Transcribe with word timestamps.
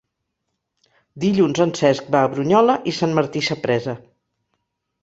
Dilluns 1.25 1.61
en 1.67 1.75
Cesc 1.81 2.09
va 2.17 2.25
a 2.29 2.33
Brunyola 2.33 2.79
i 2.93 2.95
Sant 3.03 3.15
Martí 3.21 3.47
Sapresa. 3.51 3.97